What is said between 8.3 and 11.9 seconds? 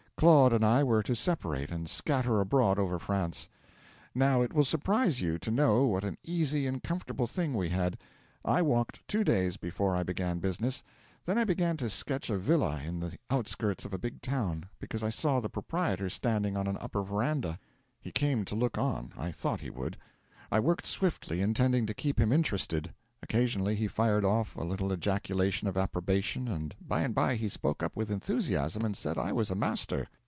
I walked two days before I began business. Then I began to